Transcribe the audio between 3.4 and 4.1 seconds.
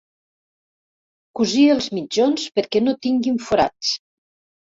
forats.